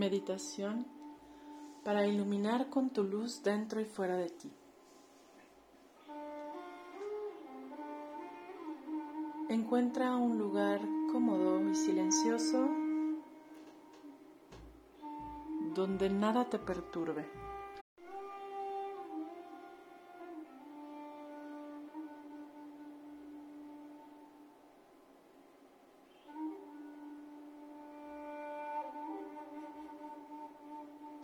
meditación 0.00 0.86
para 1.84 2.06
iluminar 2.06 2.70
con 2.70 2.88
tu 2.88 3.04
luz 3.04 3.42
dentro 3.42 3.82
y 3.82 3.84
fuera 3.84 4.16
de 4.16 4.30
ti. 4.30 4.50
Encuentra 9.50 10.16
un 10.16 10.38
lugar 10.38 10.80
cómodo 11.12 11.68
y 11.68 11.74
silencioso 11.74 12.66
donde 15.74 16.08
nada 16.08 16.46
te 16.46 16.58
perturbe. 16.58 17.49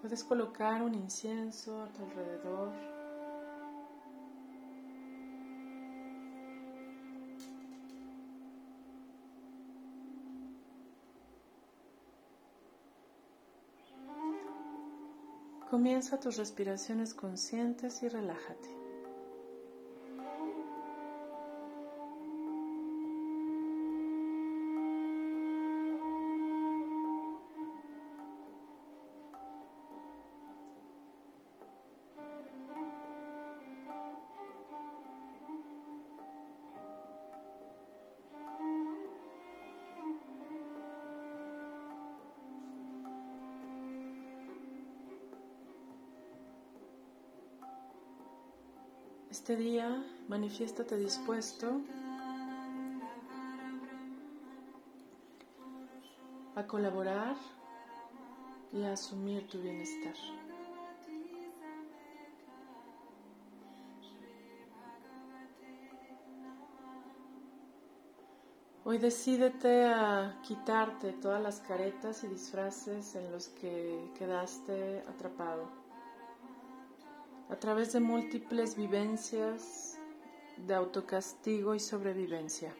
Puedes 0.06 0.22
colocar 0.22 0.82
un 0.82 0.94
incienso 0.94 1.82
a 1.82 1.88
tu 1.88 2.04
alrededor. 2.04 2.72
Comienza 15.68 16.20
tus 16.20 16.36
respiraciones 16.36 17.12
conscientes 17.12 18.00
y 18.04 18.08
relájate. 18.08 18.85
Este 49.38 49.54
día 49.54 50.02
manifiéstate 50.28 50.96
dispuesto 50.96 51.82
a 56.54 56.66
colaborar 56.66 57.36
y 58.72 58.82
a 58.84 58.94
asumir 58.94 59.46
tu 59.46 59.60
bienestar. 59.60 60.14
Hoy 68.84 68.96
decídete 68.96 69.84
a 69.84 70.40
quitarte 70.42 71.12
todas 71.12 71.42
las 71.42 71.60
caretas 71.60 72.24
y 72.24 72.28
disfraces 72.28 73.14
en 73.14 73.30
los 73.30 73.48
que 73.48 74.12
quedaste 74.18 75.00
atrapado 75.00 75.85
a 77.48 77.56
través 77.56 77.92
de 77.92 78.00
múltiples 78.00 78.76
vivencias 78.76 79.98
de 80.66 80.74
autocastigo 80.74 81.74
y 81.74 81.80
sobrevivencia. 81.80 82.74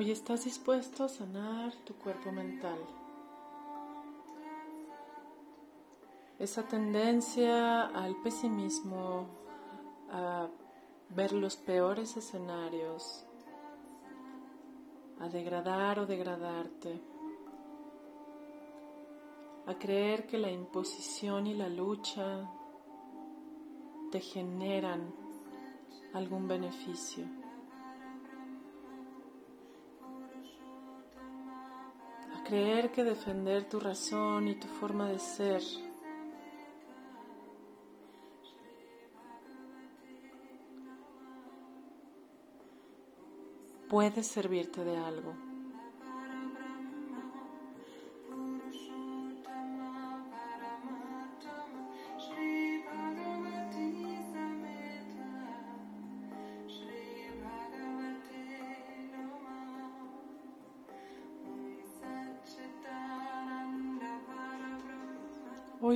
Hoy 0.00 0.12
estás 0.12 0.46
dispuesto 0.46 1.04
a 1.04 1.10
sanar 1.10 1.74
tu 1.84 1.92
cuerpo 1.92 2.32
mental. 2.32 2.78
Esa 6.38 6.62
tendencia 6.66 7.82
al 7.88 8.16
pesimismo, 8.22 9.26
a 10.10 10.48
ver 11.10 11.32
los 11.34 11.56
peores 11.56 12.16
escenarios, 12.16 13.26
a 15.20 15.28
degradar 15.28 15.98
o 15.98 16.06
degradarte, 16.06 16.98
a 19.66 19.74
creer 19.74 20.26
que 20.26 20.38
la 20.38 20.50
imposición 20.50 21.46
y 21.46 21.52
la 21.52 21.68
lucha 21.68 22.50
te 24.10 24.20
generan 24.20 25.12
algún 26.14 26.48
beneficio. 26.48 27.39
Creer 32.50 32.90
que 32.90 33.04
defender 33.04 33.68
tu 33.68 33.78
razón 33.78 34.48
y 34.48 34.56
tu 34.56 34.66
forma 34.66 35.08
de 35.08 35.20
ser 35.20 35.62
puede 43.88 44.24
servirte 44.24 44.84
de 44.84 44.96
algo. 44.96 45.49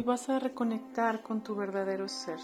Vas 0.05 0.29
a 0.29 0.39
reconectar 0.39 1.23
con 1.23 1.43
tu 1.43 1.55
verdadero 1.55 2.09
ser. 2.09 2.39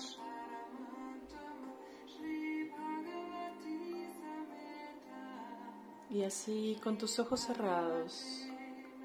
Y 6.09 6.25
así 6.25 6.79
con 6.83 6.97
tus 6.99 7.19
ojos 7.19 7.41
cerrados, 7.41 8.47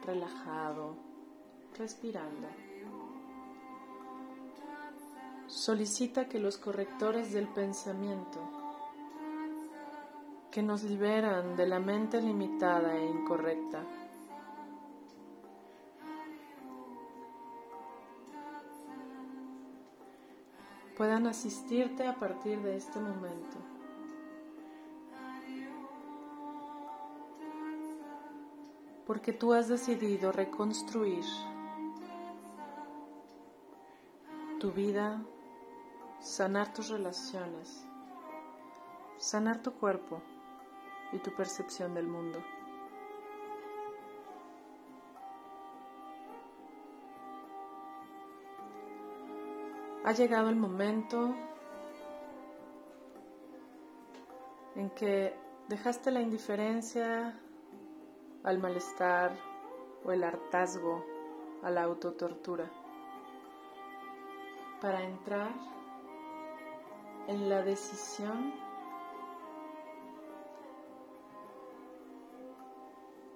relajado, 0.05 0.95
respirando. 1.77 2.47
Solicita 5.47 6.27
que 6.27 6.39
los 6.39 6.57
correctores 6.57 7.31
del 7.33 7.47
pensamiento, 7.47 8.39
que 10.49 10.63
nos 10.63 10.83
liberan 10.83 11.55
de 11.55 11.67
la 11.67 11.79
mente 11.79 12.21
limitada 12.21 12.95
e 12.97 13.05
incorrecta, 13.05 13.83
puedan 20.95 21.27
asistirte 21.27 22.07
a 22.07 22.15
partir 22.15 22.59
de 22.61 22.77
este 22.77 22.99
momento. 22.99 23.57
Porque 29.05 29.33
tú 29.33 29.53
has 29.53 29.67
decidido 29.67 30.31
reconstruir 30.31 31.23
tu 34.59 34.71
vida, 34.71 35.21
sanar 36.21 36.73
tus 36.73 36.89
relaciones, 36.89 37.85
sanar 39.17 39.61
tu 39.61 39.73
cuerpo 39.73 40.21
y 41.11 41.19
tu 41.19 41.31
percepción 41.35 41.93
del 41.93 42.07
mundo. 42.07 42.43
Ha 50.05 50.11
llegado 50.11 50.49
el 50.49 50.55
momento 50.55 51.33
en 54.75 54.91
que 54.91 55.33
dejaste 55.67 56.11
la 56.11 56.21
indiferencia 56.21 57.33
al 58.43 58.59
malestar 58.59 59.35
o 60.03 60.11
el 60.11 60.23
hartazgo 60.23 61.03
a 61.63 61.71
la 61.71 61.81
autotortura. 61.83 62.69
para 64.81 65.01
entrar 65.03 65.51
en 67.27 67.49
la 67.49 67.63
decisión 67.63 68.53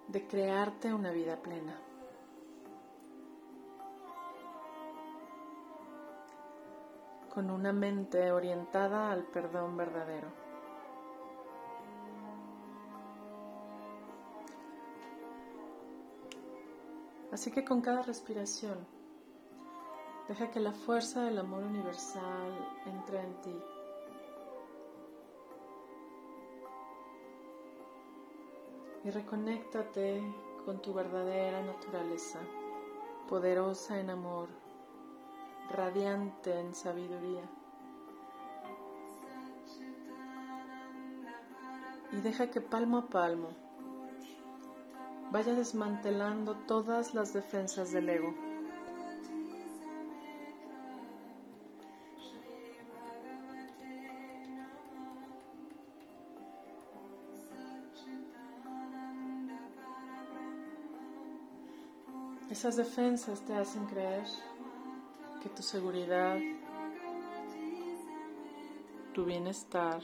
de 0.08 0.28
crearte 0.28 0.94
una 0.94 1.10
vida 1.10 1.38
plena. 1.38 1.89
Con 7.34 7.50
una 7.52 7.72
mente 7.72 8.32
orientada 8.32 9.12
al 9.12 9.24
perdón 9.24 9.78
verdadero. 9.78 10.28
Así 17.32 17.52
que 17.52 17.64
con 17.64 17.82
cada 17.82 18.02
respiración, 18.02 18.86
deja 20.28 20.50
que 20.50 20.60
la 20.60 20.72
fuerza 20.72 21.24
del 21.24 21.38
amor 21.38 21.64
universal 21.64 22.52
entre 22.86 23.22
en 23.22 23.42
ti. 23.42 23.56
Y 29.06 29.12
reconéctate 29.12 30.22
con 30.66 30.82
tu 30.82 30.94
verdadera 30.94 31.62
naturaleza, 31.62 32.40
poderosa 33.30 34.00
en 34.00 34.10
amor, 34.10 34.50
radiante 35.72 36.60
en 36.60 36.74
sabiduría. 36.76 37.44
Y 42.12 42.22
deja 42.22 42.50
que 42.50 42.62
palmo 42.62 42.98
a 42.98 43.08
palmo 43.08 43.50
vaya 45.32 45.54
desmantelando 45.54 46.56
todas 46.56 47.14
las 47.14 47.34
defensas 47.34 47.92
del 47.92 48.10
ego. 48.10 48.34
Esas 62.50 62.76
defensas 62.76 63.42
te 63.42 63.54
hacen 63.54 63.86
creer 63.86 64.26
que 65.42 65.50
tu 65.50 65.62
seguridad, 65.62 66.38
tu 69.14 69.26
bienestar, 69.26 70.02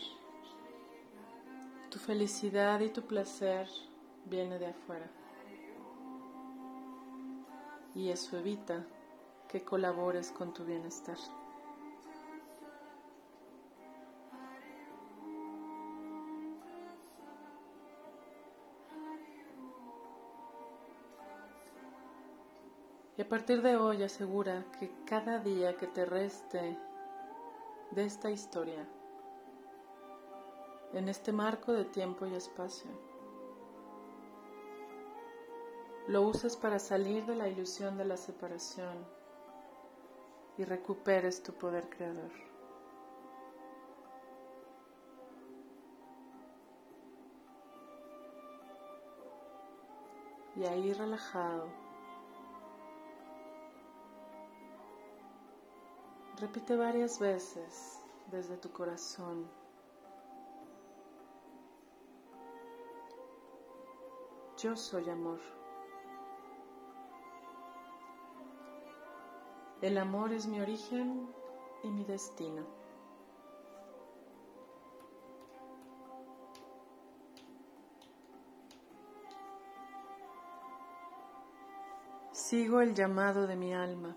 tu 1.89 1.99
felicidad 1.99 2.79
y 2.79 2.89
tu 2.89 3.01
placer 3.01 3.67
viene 4.25 4.59
de 4.59 4.67
afuera. 4.67 5.09
Y 7.93 8.09
eso 8.09 8.37
evita 8.37 8.85
que 9.47 9.63
colabores 9.63 10.31
con 10.31 10.53
tu 10.53 10.65
bienestar. 10.65 11.17
Y 23.17 23.21
a 23.21 23.29
partir 23.29 23.61
de 23.61 23.77
hoy 23.77 24.03
asegura 24.03 24.65
que 24.77 24.91
cada 25.05 25.39
día 25.39 25.77
que 25.77 25.87
te 25.87 26.05
reste 26.05 26.77
de 27.91 28.05
esta 28.05 28.29
historia, 28.29 28.85
en 30.91 31.07
este 31.07 31.31
marco 31.31 31.71
de 31.71 31.85
tiempo 31.85 32.25
y 32.25 32.35
espacio, 32.35 32.89
lo 36.07 36.23
uses 36.23 36.57
para 36.57 36.77
salir 36.77 37.25
de 37.25 37.35
la 37.35 37.47
ilusión 37.47 37.97
de 37.97 38.05
la 38.05 38.17
separación 38.17 39.05
y 40.57 40.65
recuperes 40.65 41.41
tu 41.41 41.53
poder 41.53 41.89
creador. 41.89 42.31
Y 50.57 50.65
ahí 50.65 50.93
relajado, 50.93 51.84
repite 56.39 56.75
varias 56.75 57.19
veces 57.19 58.01
desde 58.31 58.57
tu 58.57 58.71
corazón. 58.71 59.47
Yo 64.57 64.75
soy 64.75 65.09
amor. 65.09 65.39
El 69.81 69.97
amor 69.97 70.33
es 70.33 70.47
mi 70.47 70.59
origen 70.59 71.29
y 71.83 71.91
mi 71.91 72.03
destino. 72.03 72.65
Sigo 82.31 82.81
el 82.81 82.93
llamado 82.93 83.47
de 83.47 83.55
mi 83.55 83.73
alma 83.73 84.15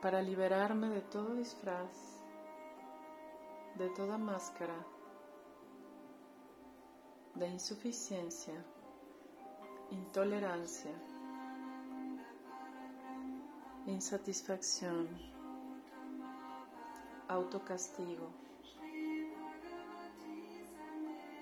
para 0.00 0.22
liberarme 0.22 0.88
de 0.88 1.00
todo 1.00 1.34
disfraz, 1.34 2.22
de 3.76 3.88
toda 3.90 4.18
máscara, 4.18 4.76
de 7.34 7.48
insuficiencia, 7.48 8.54
intolerancia 9.90 10.92
insatisfacción, 13.86 15.08
autocastigo 17.28 18.28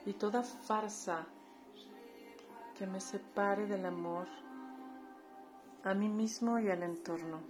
y 0.04 0.12
toda 0.12 0.42
farsa 0.42 1.26
que 2.78 2.86
me 2.86 3.00
separe 3.00 3.66
del 3.66 3.86
amor 3.86 4.26
a 5.84 5.94
mí 5.94 6.08
mismo 6.08 6.58
y 6.58 6.68
al 6.68 6.82
entorno. 6.82 7.40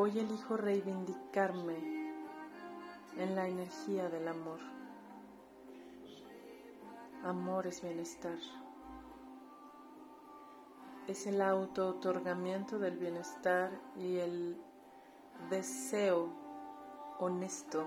Hoy 0.00 0.16
elijo 0.16 0.56
reivindicarme 0.56 1.74
en 3.16 3.34
la 3.34 3.48
energía 3.48 4.08
del 4.08 4.28
amor. 4.28 4.60
Amor 7.24 7.66
es 7.66 7.82
bienestar. 7.82 8.38
Es 11.08 11.26
el 11.26 11.42
auto-otorgamiento 11.42 12.78
del 12.78 12.96
bienestar 12.96 13.72
y 13.96 14.18
el 14.18 14.56
deseo 15.50 16.28
honesto 17.18 17.84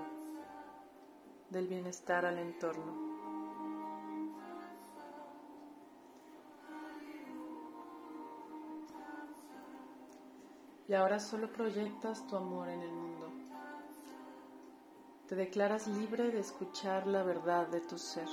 del 1.48 1.66
bienestar 1.66 2.26
al 2.26 2.36
entorno. 2.36 3.11
Y 10.92 10.94
ahora 10.94 11.18
solo 11.18 11.50
proyectas 11.50 12.26
tu 12.26 12.36
amor 12.36 12.68
en 12.68 12.82
el 12.82 12.92
mundo. 12.92 13.32
Te 15.26 15.34
declaras 15.34 15.86
libre 15.86 16.30
de 16.30 16.38
escuchar 16.38 17.06
la 17.06 17.22
verdad 17.22 17.66
de 17.68 17.80
tu 17.80 17.96
ser. 17.96 18.28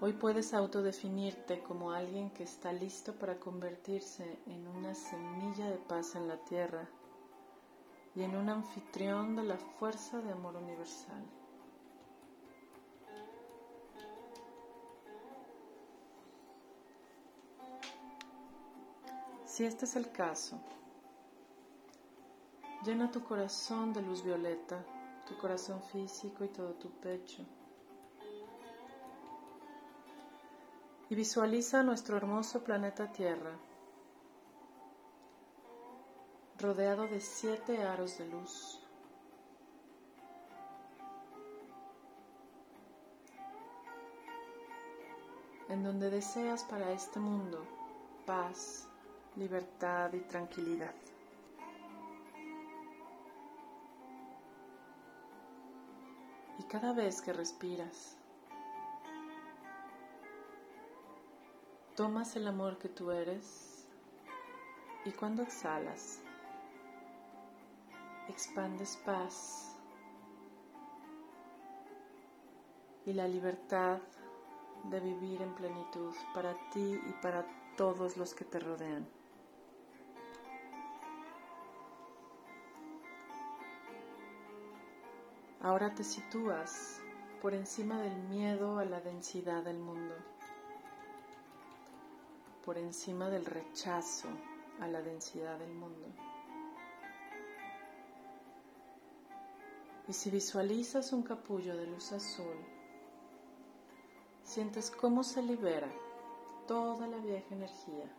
Hoy 0.00 0.12
puedes 0.12 0.52
autodefinirte 0.52 1.62
como 1.62 1.92
alguien 1.92 2.30
que 2.30 2.42
está 2.42 2.72
listo 2.72 3.14
para 3.14 3.38
convertirse 3.38 4.40
en 4.46 4.66
una 4.66 4.96
semilla 4.96 5.70
de 5.70 5.78
paz 5.78 6.16
en 6.16 6.26
la 6.26 6.38
tierra 6.38 6.88
y 8.16 8.24
en 8.24 8.34
un 8.34 8.48
anfitrión 8.48 9.36
de 9.36 9.44
la 9.44 9.58
fuerza 9.78 10.20
de 10.20 10.32
amor 10.32 10.56
universal. 10.56 11.22
Si 19.62 19.66
este 19.66 19.84
es 19.84 19.94
el 19.94 20.10
caso, 20.10 20.58
llena 22.84 23.12
tu 23.12 23.22
corazón 23.22 23.92
de 23.92 24.02
luz 24.02 24.24
violeta, 24.24 24.84
tu 25.24 25.38
corazón 25.38 25.80
físico 25.80 26.42
y 26.42 26.48
todo 26.48 26.72
tu 26.72 26.90
pecho. 26.90 27.46
y 31.10 31.14
visualiza 31.14 31.84
nuestro 31.84 32.16
hermoso 32.16 32.64
planeta 32.64 33.12
Tierra, 33.12 33.56
rodeado 36.58 37.06
de 37.06 37.20
siete 37.20 37.84
aros 37.84 38.18
de 38.18 38.26
luz. 38.26 38.80
en 45.68 45.84
donde 45.84 46.10
deseas 46.10 46.64
para 46.64 46.90
este 46.90 47.20
mundo 47.20 47.64
paz, 48.26 48.88
libertad 49.36 50.12
y 50.12 50.20
tranquilidad. 50.20 50.94
Y 56.58 56.62
cada 56.64 56.92
vez 56.92 57.22
que 57.22 57.32
respiras, 57.32 58.16
tomas 61.96 62.36
el 62.36 62.46
amor 62.46 62.78
que 62.78 62.88
tú 62.88 63.10
eres 63.10 63.86
y 65.04 65.12
cuando 65.12 65.42
exhalas, 65.42 66.20
expandes 68.28 68.96
paz 69.04 69.76
y 73.06 73.12
la 73.12 73.26
libertad 73.26 73.98
de 74.84 75.00
vivir 75.00 75.42
en 75.42 75.54
plenitud 75.54 76.14
para 76.34 76.54
ti 76.70 77.00
y 77.06 77.12
para 77.22 77.44
todos 77.76 78.16
los 78.16 78.34
que 78.34 78.44
te 78.44 78.60
rodean. 78.60 79.21
Ahora 85.64 85.94
te 85.94 86.02
sitúas 86.02 86.98
por 87.40 87.54
encima 87.54 88.00
del 88.00 88.16
miedo 88.24 88.80
a 88.80 88.84
la 88.84 89.00
densidad 89.00 89.62
del 89.62 89.78
mundo, 89.78 90.12
por 92.64 92.78
encima 92.78 93.30
del 93.30 93.46
rechazo 93.46 94.26
a 94.80 94.88
la 94.88 95.00
densidad 95.02 95.56
del 95.60 95.72
mundo. 95.72 96.08
Y 100.08 100.12
si 100.12 100.30
visualizas 100.30 101.12
un 101.12 101.22
capullo 101.22 101.76
de 101.76 101.86
luz 101.86 102.10
azul, 102.10 102.56
sientes 104.42 104.90
cómo 104.90 105.22
se 105.22 105.42
libera 105.42 105.88
toda 106.66 107.06
la 107.06 107.18
vieja 107.18 107.54
energía 107.54 108.12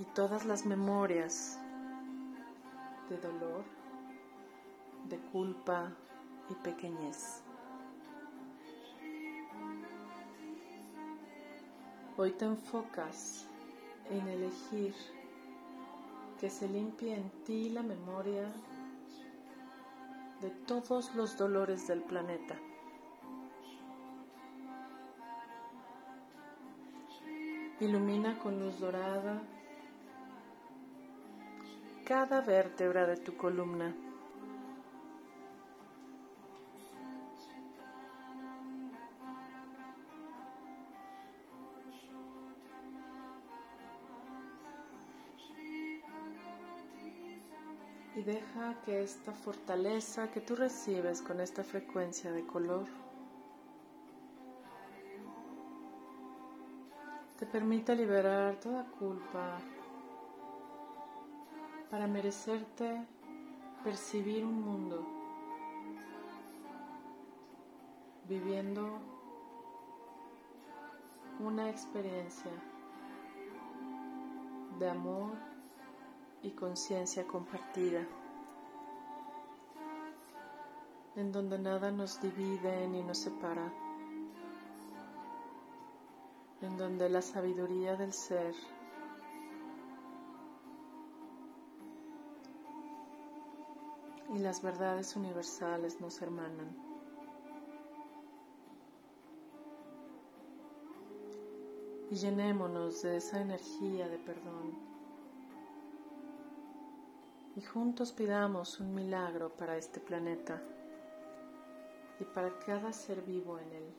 y 0.00 0.04
todas 0.06 0.44
las 0.44 0.66
memorias 0.66 1.56
de 3.08 3.16
dolor 3.18 3.75
de 5.08 5.18
culpa 5.32 5.92
y 6.50 6.54
pequeñez. 6.54 7.42
Hoy 12.16 12.32
te 12.32 12.44
enfocas 12.44 13.46
en 14.10 14.26
elegir 14.28 14.94
que 16.40 16.50
se 16.50 16.68
limpie 16.68 17.14
en 17.14 17.30
ti 17.44 17.70
la 17.70 17.82
memoria 17.82 18.50
de 20.40 20.50
todos 20.66 21.14
los 21.14 21.36
dolores 21.36 21.86
del 21.86 22.02
planeta. 22.02 22.56
Ilumina 27.80 28.38
con 28.38 28.58
luz 28.58 28.78
dorada 28.80 29.42
cada 32.06 32.40
vértebra 32.40 33.04
de 33.04 33.16
tu 33.16 33.36
columna. 33.36 34.05
Deja 48.26 48.74
que 48.84 49.04
esta 49.04 49.32
fortaleza 49.32 50.32
que 50.32 50.40
tú 50.40 50.56
recibes 50.56 51.22
con 51.22 51.40
esta 51.40 51.62
frecuencia 51.62 52.32
de 52.32 52.44
color 52.44 52.84
te 57.38 57.46
permita 57.46 57.94
liberar 57.94 58.56
toda 58.56 58.84
culpa 58.98 59.58
para 61.88 62.08
merecerte 62.08 63.06
percibir 63.84 64.44
un 64.44 64.60
mundo 64.60 65.06
viviendo 68.28 68.98
una 71.38 71.70
experiencia 71.70 72.50
de 74.80 74.90
amor 74.90 75.55
y 76.46 76.50
conciencia 76.52 77.26
compartida, 77.26 78.06
en 81.16 81.32
donde 81.32 81.58
nada 81.58 81.90
nos 81.90 82.20
divide 82.20 82.86
ni 82.86 83.02
nos 83.02 83.18
separa, 83.18 83.72
en 86.62 86.76
donde 86.76 87.08
la 87.08 87.20
sabiduría 87.20 87.96
del 87.96 88.12
ser 88.12 88.54
y 94.32 94.38
las 94.38 94.62
verdades 94.62 95.16
universales 95.16 96.00
nos 96.00 96.22
hermanan. 96.22 96.76
Y 102.08 102.14
llenémonos 102.14 103.02
de 103.02 103.16
esa 103.16 103.40
energía 103.40 104.08
de 104.08 104.18
perdón 104.18 104.95
y 107.56 107.62
juntos 107.62 108.12
pidamos 108.12 108.80
un 108.80 108.94
milagro 108.94 109.48
para 109.48 109.78
este 109.78 109.98
planeta 109.98 110.60
y 112.20 112.24
para 112.24 112.50
cada 112.58 112.92
ser 112.92 113.22
vivo 113.22 113.58
en 113.58 113.72
él. 113.72 113.94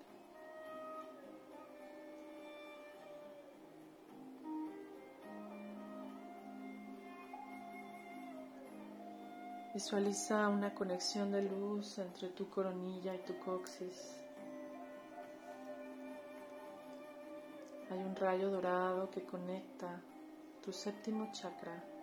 Visualiza 9.73 10.49
una 10.49 10.73
conexión 10.73 11.31
de 11.31 11.41
luz 11.41 11.97
entre 11.97 12.29
tu 12.29 12.49
coronilla 12.49 13.15
y 13.15 13.19
tu 13.19 13.37
coxis. 13.39 14.15
Hay 17.89 17.99
un 17.99 18.15
rayo 18.15 18.51
dorado 18.51 19.09
que 19.09 19.23
conecta 19.23 19.99
tu 20.63 20.71
séptimo 20.71 21.29
chakra 21.31 21.96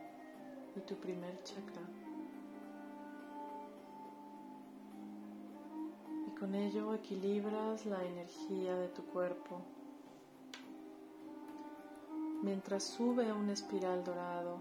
y 0.77 0.81
tu 0.81 0.97
primer 0.97 1.43
chakra. 1.43 1.83
Y 6.27 6.31
con 6.39 6.55
ello 6.55 6.95
equilibras 6.95 7.87
la 7.87 8.03
energía 8.05 8.77
de 8.77 8.89
tu 8.89 9.05
cuerpo. 9.07 9.61
Mientras 12.43 12.85
sube 12.85 13.33
un 13.33 13.51
espiral 13.51 14.05
dorado. 14.05 14.59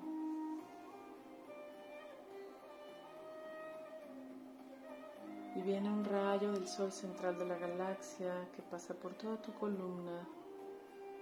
Y 5.56 5.62
viene 5.62 5.90
un 5.90 6.04
rayo 6.04 6.52
del 6.54 6.68
sol 6.68 6.92
central 6.92 7.38
de 7.38 7.46
la 7.46 7.58
galaxia 7.58 8.48
que 8.56 8.62
pasa 8.64 8.94
por 8.94 9.14
toda 9.14 9.40
tu 9.42 9.54
columna, 9.54 10.28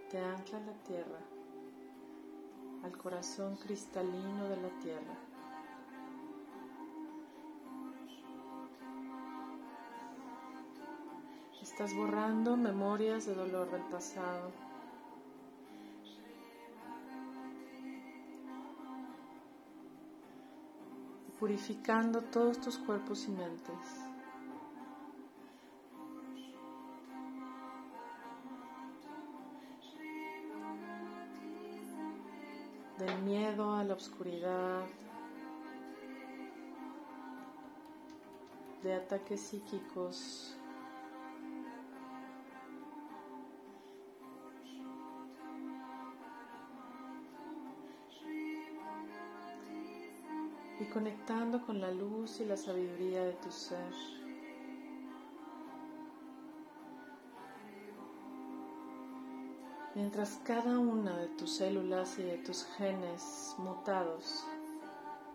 te 0.09 0.19
ancla 0.19 0.57
a 0.57 0.61
la 0.61 0.73
tierra 0.83 1.40
al 2.83 2.97
corazón 2.97 3.55
cristalino 3.57 4.49
de 4.49 4.57
la 4.57 4.69
tierra. 4.81 5.13
Estás 11.61 11.95
borrando 11.95 12.57
memorias 12.57 13.25
de 13.25 13.33
dolor 13.33 13.71
del 13.71 13.83
pasado. 13.83 14.51
Purificando 21.39 22.21
todos 22.21 22.59
tus 22.59 22.77
cuerpos 22.77 23.25
y 23.27 23.31
mentes. 23.31 24.10
Del 33.01 33.21
miedo 33.23 33.73
a 33.73 33.83
la 33.83 33.95
oscuridad, 33.95 34.85
de 38.83 38.93
ataques 38.93 39.41
psíquicos. 39.41 40.55
Y 50.79 50.85
conectando 50.85 51.63
con 51.65 51.81
la 51.81 51.91
luz 51.91 52.39
y 52.39 52.45
la 52.45 52.57
sabiduría 52.57 53.23
de 53.23 53.33
tu 53.33 53.51
ser. 53.51 54.20
Mientras 59.95 60.39
cada 60.43 60.79
una 60.79 61.17
de 61.17 61.27
tus 61.27 61.57
células 61.57 62.17
y 62.19 62.23
de 62.23 62.37
tus 62.37 62.65
genes 62.77 63.55
mutados 63.57 64.45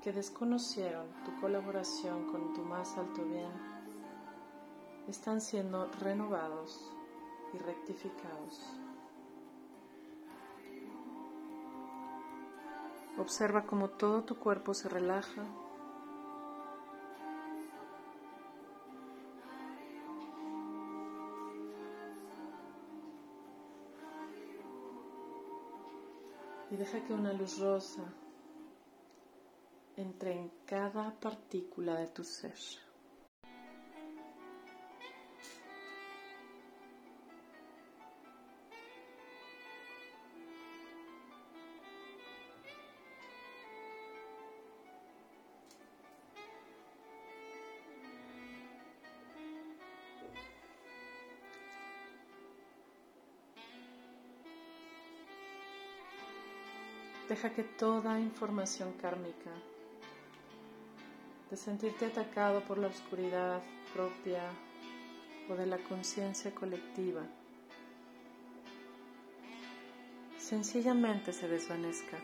que 0.03 0.13
desconocieron 0.13 1.07
tu 1.25 1.41
colaboración 1.41 2.31
con 2.31 2.55
tu 2.55 2.63
más 2.63 2.97
alto 2.97 3.25
bien 3.25 3.51
están 5.09 5.41
siendo 5.41 5.91
renovados 6.01 6.91
y 7.53 7.59
rectificados. 7.59 8.61
Observa 13.19 13.65
cómo 13.67 13.89
todo 13.89 14.25
tu 14.25 14.37
cuerpo 14.37 14.75
se 14.75 14.89
relaja 14.89 15.43
Y 26.77 26.79
deja 26.79 27.03
que 27.07 27.15
una 27.15 27.33
luz 27.33 27.59
rosa 27.59 28.03
entre 29.97 30.33
en 30.33 30.53
cada 30.67 31.19
partícula 31.19 31.95
de 31.95 32.09
tu 32.09 32.23
ser. 32.23 32.53
Deja 57.29 57.51
que 57.51 57.65
toda 57.65 58.21
información 58.21 58.93
kármica 58.93 59.51
de 61.51 61.57
sentirte 61.57 62.07
atacado 62.07 62.61
por 62.63 62.79
la 62.79 62.87
oscuridad 62.87 63.61
propia 63.93 64.43
o 65.51 65.55
de 65.57 65.67
la 65.67 65.79
conciencia 65.79 66.55
colectiva 66.55 67.23
sencillamente 70.39 71.33
se 71.33 71.49
desvanezca. 71.49 72.17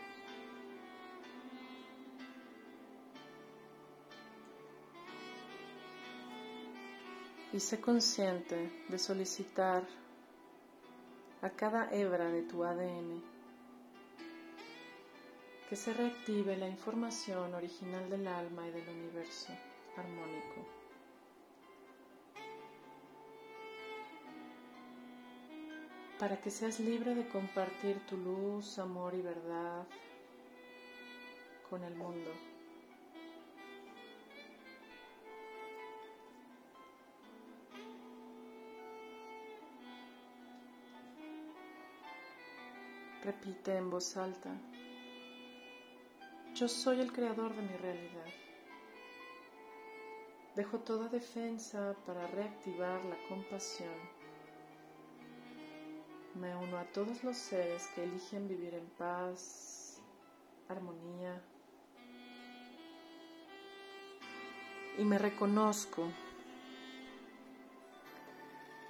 Y 7.51 7.59
sé 7.59 7.81
consciente 7.81 8.85
de 8.87 8.97
solicitar 8.97 9.83
a 11.41 11.49
cada 11.49 11.93
hebra 11.93 12.29
de 12.29 12.43
tu 12.43 12.63
ADN 12.63 13.32
que 15.73 15.77
se 15.77 15.91
reactive 15.91 16.55
la 16.55 16.67
información 16.67 17.55
original 17.55 18.07
del 18.07 18.27
alma 18.27 18.67
y 18.67 18.69
del 18.69 18.87
universo 18.89 19.51
armónico. 19.97 20.67
Para 26.19 26.39
que 26.39 26.51
seas 26.51 26.79
libre 26.79 27.15
de 27.15 27.27
compartir 27.27 27.97
tu 28.05 28.17
luz, 28.17 28.77
amor 28.77 29.15
y 29.15 29.23
verdad 29.23 29.87
con 31.67 31.83
el 31.83 31.95
mundo. 31.95 32.29
Repite 43.23 43.75
en 43.75 43.89
voz 43.89 44.15
alta. 44.17 44.51
Yo 46.55 46.67
soy 46.67 47.01
el 47.01 47.11
creador 47.11 47.55
de 47.55 47.63
mi 47.63 47.75
realidad. 47.77 48.27
Dejo 50.55 50.77
toda 50.81 51.07
defensa 51.09 51.95
para 52.05 52.27
reactivar 52.27 53.03
la 53.05 53.17
compasión. 53.27 53.95
Me 56.35 56.55
uno 56.55 56.77
a 56.77 56.83
todos 56.91 57.23
los 57.23 57.37
seres 57.37 57.87
que 57.95 58.03
eligen 58.03 58.47
vivir 58.47 58.75
en 58.75 58.85
paz, 58.99 59.99
armonía. 60.69 61.41
Y 64.99 65.03
me 65.05 65.17
reconozco 65.17 66.07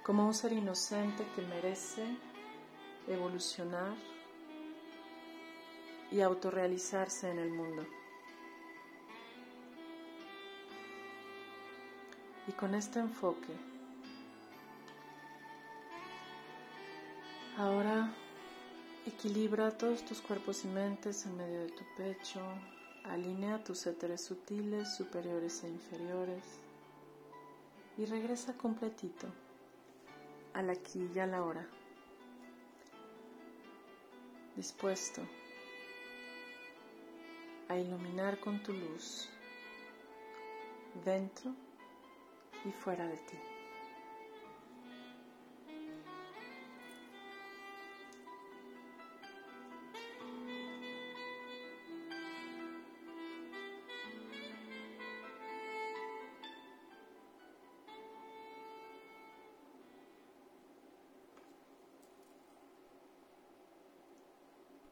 como 0.02 0.26
un 0.26 0.34
ser 0.34 0.52
inocente 0.52 1.24
que 1.34 1.40
merece 1.40 2.04
evolucionar 3.08 4.13
y 6.10 6.20
autorrealizarse 6.20 7.30
en 7.30 7.38
el 7.38 7.50
mundo. 7.50 7.86
Y 12.46 12.52
con 12.52 12.74
este 12.74 13.00
enfoque, 13.00 13.54
ahora 17.56 18.12
equilibra 19.06 19.70
todos 19.70 20.04
tus 20.04 20.20
cuerpos 20.20 20.64
y 20.64 20.68
mentes 20.68 21.24
en 21.26 21.36
medio 21.36 21.60
de 21.60 21.70
tu 21.70 21.84
pecho, 21.96 22.40
alinea 23.04 23.62
tus 23.62 23.86
éteres 23.86 24.24
sutiles, 24.24 24.94
superiores 24.96 25.62
e 25.64 25.68
inferiores 25.68 26.44
y 27.96 28.06
regresa 28.06 28.54
completito 28.54 29.26
al 30.52 30.70
aquí 30.70 31.08
y 31.14 31.18
a 31.18 31.26
la 31.26 31.42
hora. 31.42 31.66
Dispuesto 34.56 35.22
a 37.68 37.76
iluminar 37.76 38.38
con 38.40 38.62
tu 38.62 38.72
luz 38.72 39.28
dentro 41.04 41.54
y 42.64 42.72
fuera 42.72 43.06
de 43.06 43.16
ti. 43.16 43.53